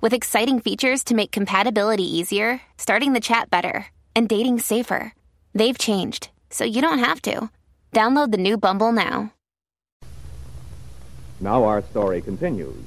[0.00, 5.12] with exciting features to make compatibility easier, starting the chat better, and dating safer.
[5.54, 7.50] They've changed, so you don't have to.
[7.92, 9.32] Download the new Bumble now.
[11.40, 12.84] Now our story continues.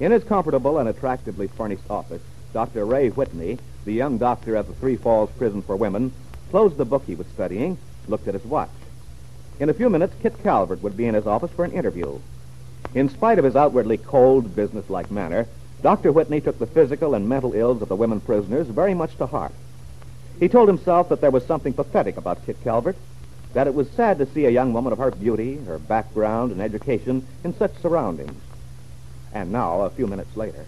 [0.00, 2.84] In his comfortable and attractively furnished office, Dr.
[2.84, 6.12] Ray Whitney, the young doctor at the Three Falls Prison for Women,
[6.50, 8.70] closed the book he was studying, looked at his watch.
[9.58, 12.18] In a few minutes, Kit Calvert would be in his office for an interview.
[12.94, 15.46] In spite of his outwardly cold, businesslike manner,
[15.82, 16.12] Dr.
[16.12, 19.52] Whitney took the physical and mental ills of the women prisoners very much to heart.
[20.40, 22.96] He told himself that there was something pathetic about Kit Calvert,
[23.54, 26.60] that it was sad to see a young woman of her beauty, her background, and
[26.60, 28.40] education in such surroundings.
[29.32, 30.66] And now, a few minutes later.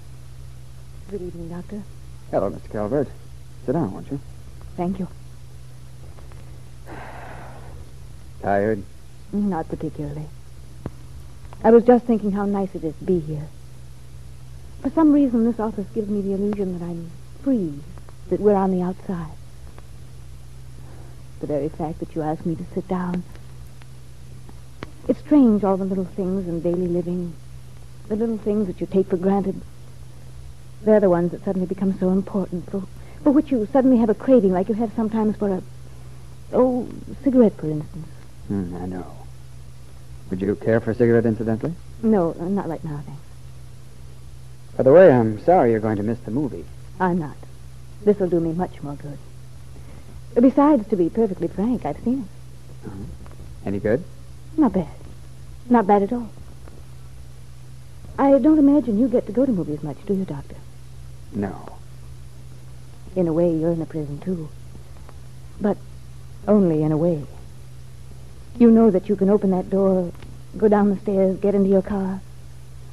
[1.11, 1.83] Good evening, Doctor.
[2.30, 2.70] Hello, Mr.
[2.70, 3.08] Calvert.
[3.66, 4.20] Sit down, won't you?
[4.77, 5.08] Thank you.
[8.42, 8.83] Tired?
[9.33, 10.27] Not particularly.
[11.64, 13.48] I was just thinking how nice it is to be here.
[14.81, 17.11] For some reason, this office gives me the illusion that I'm
[17.42, 17.75] free,
[18.31, 19.33] that we're on the outside.
[21.41, 23.25] The very fact that you asked me to sit down.
[25.09, 27.35] It's strange, all the little things in daily living,
[28.08, 29.61] the little things that you take for granted.
[30.83, 32.85] They're the ones that suddenly become so important, for,
[33.24, 35.63] for which you suddenly have a craving, like you have sometimes for a,
[36.52, 36.89] oh,
[37.24, 38.08] cigarette, for instance.
[38.48, 39.27] Mm, I know.
[40.30, 41.74] Would you care for a cigarette, incidentally?
[42.02, 43.22] No, uh, not right now, thanks.
[44.77, 46.64] By the way, I'm sorry you're going to miss the movie.
[47.00, 47.36] I'm not.
[48.05, 49.18] This'll do me much more good.
[50.34, 52.86] Besides, to be perfectly frank, I've seen it.
[52.86, 53.05] Uh-huh.
[53.67, 54.05] Any good?
[54.56, 54.88] Not bad.
[55.68, 56.28] Not bad at all.
[58.18, 60.56] I don't imagine you get to go to movies much, do you, Doctor?
[61.33, 61.77] No.
[63.17, 64.48] In a way, you're in a prison, too.
[65.61, 65.77] But
[66.46, 67.24] only in a way.
[68.57, 70.13] You know that you can open that door,
[70.57, 72.20] go down the stairs, get into your car,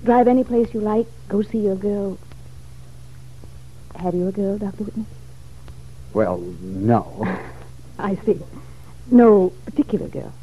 [0.04, 2.18] drive any place you like, go see your girl.
[3.96, 4.84] Have you a girl, Dr.
[4.84, 5.06] Whitney?
[6.14, 7.40] Well, no.
[8.00, 8.40] I see.
[9.10, 10.34] No particular girl.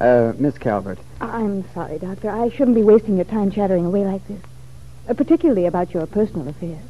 [0.00, 0.98] Uh, Miss Calvert.
[1.20, 2.30] I'm sorry, Doctor.
[2.30, 4.40] I shouldn't be wasting your time chattering away like this,
[5.08, 6.82] uh, particularly about your personal affairs.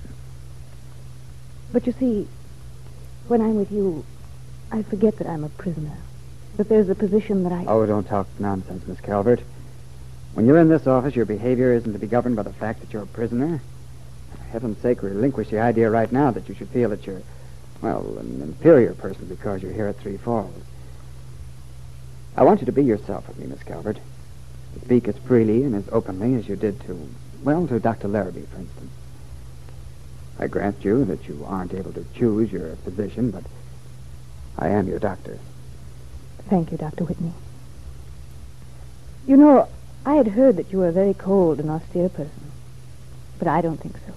[1.72, 2.28] But you see,
[3.28, 4.04] when I'm with you,
[4.72, 5.98] I forget that I'm a prisoner.
[6.56, 7.64] That there's a position that I.
[7.66, 9.40] Oh, don't talk nonsense, Miss Calvert.
[10.34, 12.92] When you're in this office, your behavior isn't to be governed by the fact that
[12.92, 13.60] you're a prisoner.
[14.30, 17.22] For heaven's sake, relinquish the idea right now that you should feel that you're,
[17.82, 20.54] well, an inferior person because you're here at Three Falls.
[22.36, 23.98] I want you to be yourself with me, Miss Calvert.
[24.74, 27.08] To speak as freely and as openly as you did to,
[27.42, 28.06] well, to Dr.
[28.06, 28.92] Larrabee, for instance.
[30.38, 33.44] I grant you that you aren't able to choose your position, but
[34.56, 35.38] I am your doctor.
[36.48, 37.04] Thank you, Dr.
[37.04, 37.32] Whitney.
[39.26, 39.68] You know,
[40.04, 42.52] I had heard that you were a very cold and austere person,
[43.38, 44.12] but I don't think so.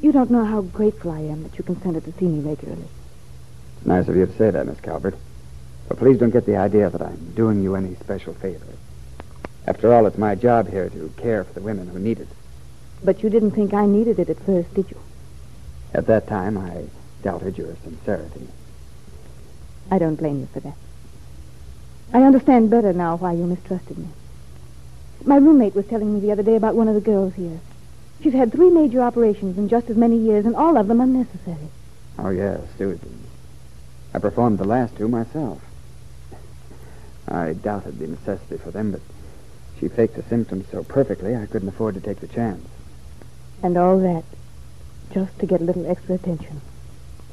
[0.00, 2.88] You don't know how grateful I am that you consented to see me regularly.
[3.76, 5.14] It's nice of you to say that, Miss Calvert.
[5.88, 8.66] But please don't get the idea that I'm doing you any special favor.
[9.66, 12.28] After all, it's my job here to care for the women who need it.
[13.04, 14.98] But you didn't think I needed it at first, did you?
[15.94, 16.86] At that time, I
[17.22, 18.48] doubted your sincerity.
[19.90, 20.76] I don't blame you for that.
[22.12, 24.08] I understand better now why you mistrusted me.
[25.24, 27.60] My roommate was telling me the other day about one of the girls here.
[28.22, 31.68] She's had three major operations in just as many years, and all of them unnecessary.
[32.18, 33.24] Oh, yes, Susan.
[34.14, 35.62] I performed the last two myself.
[37.26, 39.00] I doubted the necessity for them, but
[39.80, 42.66] she faked the symptoms so perfectly I couldn't afford to take the chance.
[43.62, 44.24] And all that
[45.12, 46.60] just to get a little extra attention.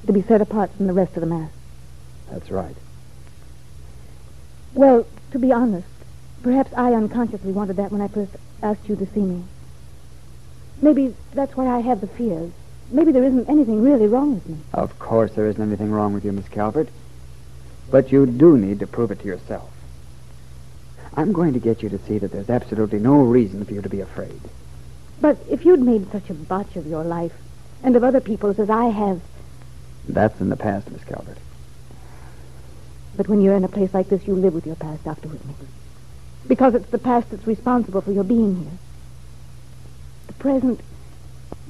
[0.05, 1.51] To be set apart from the rest of the mass.
[2.31, 2.75] That's right.
[4.73, 5.87] Well, to be honest,
[6.43, 8.31] perhaps I unconsciously wanted that when I first
[8.61, 9.43] asked you to see me.
[10.81, 12.51] Maybe that's why I have the fears.
[12.91, 14.57] maybe there isn't anything really wrong with me.
[14.73, 16.89] Of course there isn't anything wrong with you, Miss Calvert.
[17.91, 19.69] But you do need to prove it to yourself.
[21.15, 23.89] I'm going to get you to see that there's absolutely no reason for you to
[23.89, 24.39] be afraid.
[25.19, 27.33] But if you'd made such a botch of your life,
[27.83, 29.21] and of other people's as I have,
[30.07, 31.37] That's in the past, Miss Calvert.
[33.15, 35.05] But when you're in a place like this, you live with your past.
[35.05, 35.55] Whitney.
[36.47, 38.77] Because it's the past that's responsible for your being here.
[40.27, 40.81] The present,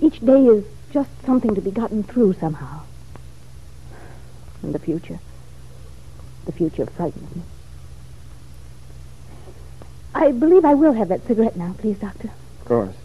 [0.01, 2.81] each day is just something to be gotten through somehow.
[4.61, 5.19] And the future,
[6.45, 7.41] the future frightens me.
[10.13, 12.31] I believe I will have that cigarette now, please, Doctor.
[12.59, 12.95] Of course.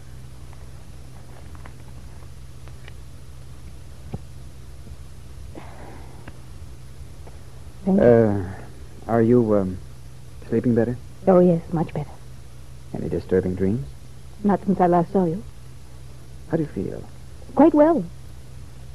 [7.85, 8.03] Thank you.
[8.03, 8.47] Uh,
[9.07, 9.77] are you, um,
[10.49, 10.97] sleeping better?
[11.27, 12.09] Oh, yes, much better.
[12.95, 13.85] Any disturbing dreams?
[14.43, 15.43] Not since I last saw you.
[16.49, 17.03] How do you feel?
[17.53, 18.03] Quite well.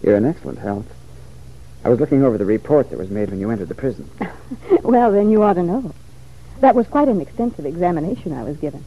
[0.02, 0.87] You're in excellent health.
[1.84, 4.10] I was looking over the report that was made when you entered the prison.
[4.82, 5.94] well, then you ought to know.
[6.60, 8.84] That was quite an extensive examination I was given.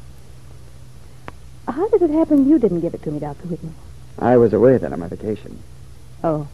[1.68, 3.48] How did it happen you didn't give it to me, Dr.
[3.48, 3.72] Whitney?
[4.20, 5.64] I was away then on my vacation.
[6.24, 6.48] Oh,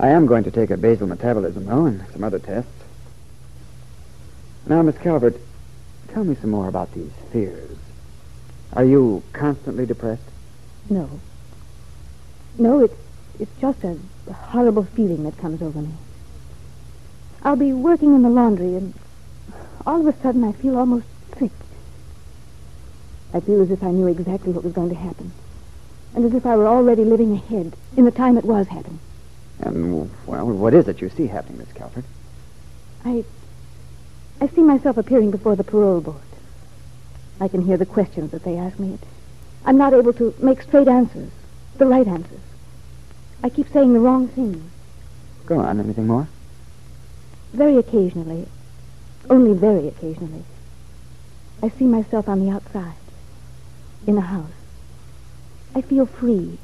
[0.00, 2.72] I am going to take a basal metabolism, though, and some other tests.
[4.66, 5.36] Now, Miss Calvert,
[6.08, 7.76] tell me some more about these fears.
[8.72, 10.22] Are you constantly depressed?
[10.88, 11.20] no.
[12.58, 12.96] No, it's,
[13.38, 13.96] it's just a
[14.32, 15.92] horrible feeling that comes over me.
[17.42, 18.92] I'll be working in the laundry, and
[19.86, 21.06] all of a sudden I feel almost
[21.38, 21.52] sick.
[23.32, 25.32] I feel as if I knew exactly what was going to happen,
[26.14, 28.98] and as if I were already living ahead in the time it was happening.
[29.62, 32.04] And, well, what is it you see happening, Miss Calvert?
[33.04, 33.24] I
[34.40, 36.16] I see myself appearing before the parole board.
[37.40, 38.98] I can hear the questions that they ask me.
[39.66, 41.30] I'm not able to make straight answers,
[41.76, 42.40] the right answers.
[43.42, 44.62] I keep saying the wrong things.
[45.44, 45.78] Go on.
[45.78, 46.28] Anything more?
[47.52, 48.46] Very occasionally,
[49.28, 50.44] only very occasionally,
[51.62, 52.94] I see myself on the outside,
[54.06, 54.50] in a house.
[55.74, 56.58] I feel free.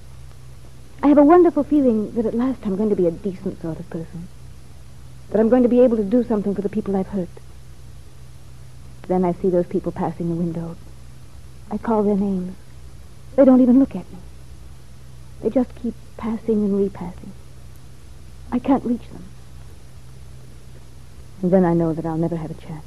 [1.02, 3.78] I have a wonderful feeling that at last I'm going to be a decent sort
[3.78, 4.28] of person.
[5.30, 7.28] That I'm going to be able to do something for the people I've hurt.
[9.08, 10.76] Then I see those people passing the window.
[11.70, 12.56] I call their names.
[13.36, 14.18] They don't even look at me.
[15.42, 17.32] They just keep passing and repassing.
[18.50, 19.24] I can't reach them.
[21.42, 22.86] And then I know that I'll never have a chance.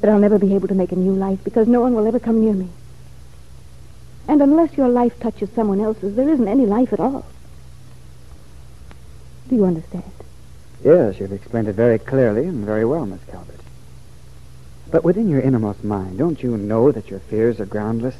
[0.00, 2.20] That I'll never be able to make a new life because no one will ever
[2.20, 2.68] come near me.
[4.28, 7.24] And unless your life touches someone else's, there isn't any life at all.
[9.48, 10.10] Do you understand?
[10.84, 13.60] Yes, you've explained it very clearly and very well, Miss Calvert.
[14.90, 18.16] But within your innermost mind, don't you know that your fears are groundless?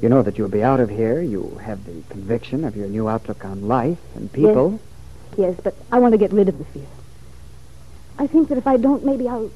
[0.00, 1.20] You know that you'll be out of here.
[1.20, 4.80] You have the conviction of your new outlook on life and people.
[5.36, 6.86] Yes, but I want to get rid of the fear.
[8.18, 9.50] I think that if I don't, maybe I'll.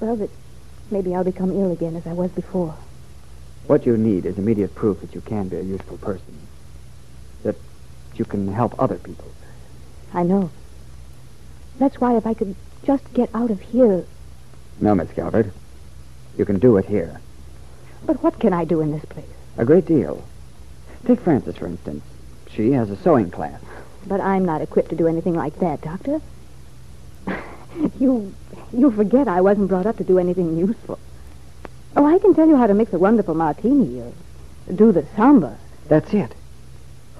[0.00, 0.30] Well, that
[0.90, 2.74] maybe I'll become ill again as I was before.
[3.66, 6.38] What you need is immediate proof that you can be a useful person.
[7.42, 7.56] That
[8.14, 9.30] you can help other people.
[10.12, 10.50] I know.
[11.78, 14.04] That's why if I could just get out of here.
[14.80, 15.52] No, Miss Calvert.
[16.36, 17.20] You can do it here.
[18.04, 19.26] But what can I do in this place?
[19.56, 20.24] A great deal.
[21.06, 22.02] Take Frances, for instance.
[22.50, 23.60] She has a sewing class.
[24.06, 26.20] But I'm not equipped to do anything like that, Doctor.
[27.98, 28.34] you
[28.72, 30.98] you forget I wasn't brought up to do anything useful.
[31.96, 34.12] Oh, I can tell you how to mix a wonderful martini or
[34.74, 35.56] do the samba.
[35.88, 36.34] That's it.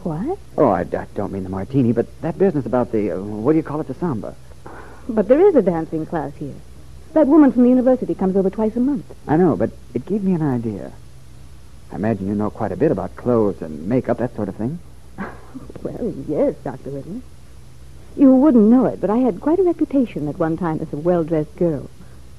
[0.03, 0.39] What?
[0.57, 3.59] Oh, I, I don't mean the martini, but that business about the, uh, what do
[3.59, 4.35] you call it, the samba?
[5.09, 6.55] But there is a dancing class here.
[7.13, 9.05] That woman from the university comes over twice a month.
[9.27, 10.93] I know, but it gave me an idea.
[11.91, 14.79] I imagine you know quite a bit about clothes and makeup, that sort of thing.
[15.83, 16.91] Well, yes, Dr.
[16.91, 17.23] Whitney.
[18.15, 20.97] You wouldn't know it, but I had quite a reputation at one time as a
[20.97, 21.89] well-dressed girl.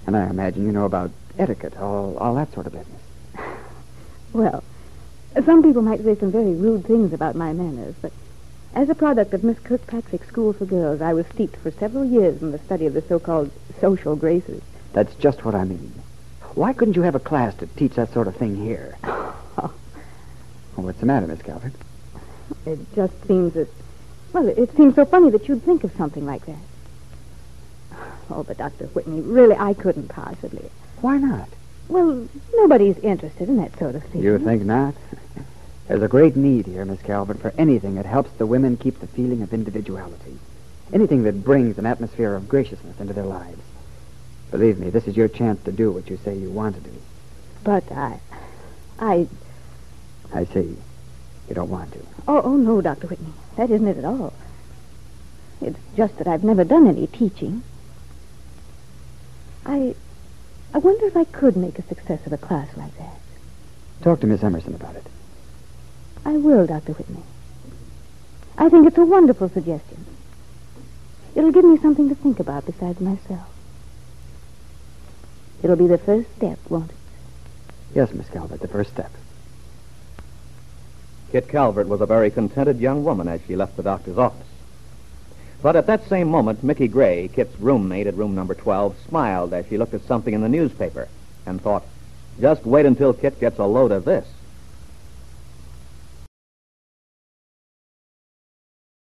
[0.05, 3.01] And I imagine you know about etiquette, all, all that sort of business.
[4.33, 4.63] Well,
[5.45, 8.13] some people might say some very rude things about my manners, but
[8.73, 12.41] as a product of Miss Kirkpatrick's School for Girls, I was steeped for several years
[12.41, 14.61] in the study of the so-called social graces.
[14.93, 15.91] That's just what I mean.
[16.55, 18.97] Why couldn't you have a class to teach that sort of thing here?
[20.77, 21.73] Well, what's the matter, Miss Calvert?
[22.65, 23.67] It just seems that,
[24.31, 26.55] well, it seems so funny that you'd think of something like that.
[28.29, 28.85] Oh, but Dr.
[28.87, 30.69] Whitney, really, I couldn't possibly.
[31.01, 31.49] Why not?
[31.89, 34.21] Well, nobody's interested in that sort of thing.
[34.21, 34.95] You think not?
[35.87, 39.07] There's a great need here, Miss Calvert, for anything that helps the women keep the
[39.07, 40.37] feeling of individuality.
[40.93, 43.61] Anything that brings an atmosphere of graciousness into their lives.
[44.51, 46.95] Believe me, this is your chance to do what you say you want to do.
[47.63, 48.19] But I,
[48.99, 49.27] I,
[50.33, 50.77] I see.
[51.49, 51.99] you don't want to.
[52.27, 53.07] Oh, oh, no, Dr.
[53.07, 53.33] Whitney.
[53.57, 54.33] That isn't it at all.
[55.61, 57.63] It's just that I've never done any teaching.
[59.65, 59.95] I.
[60.73, 63.19] I wonder if I could make a success of a class like that.
[64.01, 65.05] Talk to Miss Emerson about it.
[66.25, 66.93] I will, Dr.
[66.93, 67.23] Whitney.
[68.57, 70.05] I think it's a wonderful suggestion.
[71.35, 73.47] It'll give me something to think about besides myself.
[75.63, 76.97] It'll be the first step, won't it?
[77.93, 79.11] Yes, Miss Calvert, the first step.
[81.31, 84.47] Kit Calvert was a very contented young woman as she left the doctor's office.
[85.61, 89.65] But at that same moment, Mickey Gray, Kit's roommate at room number 12, smiled as
[89.67, 91.07] she looked at something in the newspaper
[91.45, 91.83] and thought,
[92.39, 94.25] just wait until Kit gets a load of this.